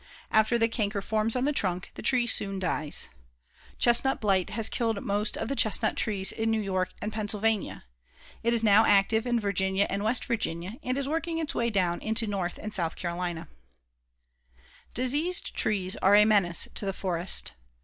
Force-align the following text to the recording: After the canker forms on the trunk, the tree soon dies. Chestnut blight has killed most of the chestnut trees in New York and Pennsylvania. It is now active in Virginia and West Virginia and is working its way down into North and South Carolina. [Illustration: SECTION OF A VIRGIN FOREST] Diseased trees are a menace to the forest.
After 0.31 0.57
the 0.57 0.67
canker 0.67 0.99
forms 0.99 1.35
on 1.35 1.45
the 1.45 1.53
trunk, 1.53 1.91
the 1.93 2.01
tree 2.01 2.25
soon 2.25 2.57
dies. 2.57 3.09
Chestnut 3.77 4.19
blight 4.19 4.49
has 4.49 4.67
killed 4.67 5.03
most 5.03 5.37
of 5.37 5.47
the 5.47 5.55
chestnut 5.55 5.95
trees 5.95 6.31
in 6.31 6.49
New 6.49 6.59
York 6.59 6.89
and 7.03 7.13
Pennsylvania. 7.13 7.83
It 8.41 8.51
is 8.51 8.63
now 8.63 8.83
active 8.87 9.27
in 9.27 9.39
Virginia 9.39 9.85
and 9.91 10.01
West 10.03 10.25
Virginia 10.25 10.73
and 10.81 10.97
is 10.97 11.07
working 11.07 11.37
its 11.37 11.53
way 11.53 11.69
down 11.69 12.01
into 12.01 12.25
North 12.25 12.57
and 12.59 12.73
South 12.73 12.95
Carolina. 12.95 13.47
[Illustration: 14.17 14.53
SECTION 14.55 14.57
OF 14.57 14.63
A 14.65 14.73
VIRGIN 14.95 14.95
FOREST] 14.95 14.95
Diseased 14.95 15.53
trees 15.53 15.95
are 16.01 16.15
a 16.15 16.25
menace 16.25 16.67
to 16.73 16.83
the 16.87 16.93
forest. 16.97 17.53